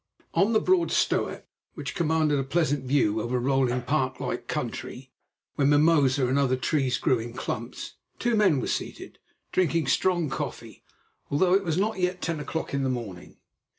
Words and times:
On 0.33 0.51
the 0.53 0.59
broad 0.59 0.89
stoep, 0.91 1.43
which 1.75 1.93
commanded 1.93 2.39
a 2.39 2.43
pleasant 2.43 2.85
view 2.85 3.21
over 3.21 3.37
rolling, 3.37 3.83
park 3.83 4.19
like 4.19 4.47
country, 4.47 5.11
where 5.53 5.67
mimosa 5.67 6.25
and 6.25 6.39
other 6.39 6.55
trees 6.55 6.97
grew 6.97 7.19
in 7.19 7.33
clumps, 7.33 7.97
two 8.17 8.35
men 8.35 8.59
were 8.59 8.65
seated, 8.65 9.19
drinking 9.51 9.85
strong 9.85 10.27
coffee, 10.27 10.83
although 11.29 11.53
it 11.53 11.63
was 11.63 11.77
not 11.77 11.99
yet 11.99 12.19
ten 12.19 12.39
o'clock 12.39 12.73
in 12.73 12.81
the 12.81 12.89
morning. 12.89 13.37